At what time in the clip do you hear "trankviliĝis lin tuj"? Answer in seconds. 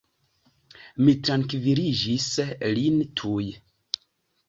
1.27-3.43